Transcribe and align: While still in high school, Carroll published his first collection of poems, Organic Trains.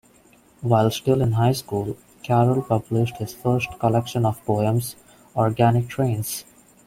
While 0.61 0.89
still 0.89 1.21
in 1.21 1.33
high 1.33 1.51
school, 1.51 1.95
Carroll 2.23 2.63
published 2.63 3.17
his 3.17 3.35
first 3.35 3.77
collection 3.77 4.25
of 4.25 4.43
poems, 4.45 4.95
Organic 5.35 5.89
Trains. 5.89 6.43